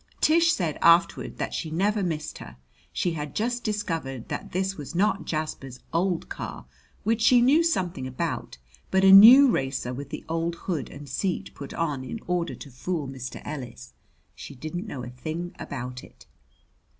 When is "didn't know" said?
14.55-15.03